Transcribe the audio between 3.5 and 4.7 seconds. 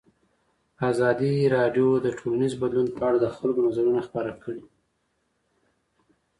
نظرونه خپاره کړي.